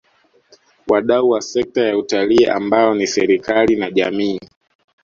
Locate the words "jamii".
3.91-4.39